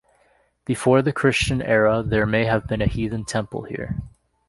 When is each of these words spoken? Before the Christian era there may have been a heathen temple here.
Before 0.65 1.03
the 1.03 1.13
Christian 1.13 1.61
era 1.61 2.01
there 2.03 2.25
may 2.25 2.45
have 2.45 2.65
been 2.65 2.81
a 2.81 2.87
heathen 2.87 3.23
temple 3.23 3.65
here. 3.65 4.01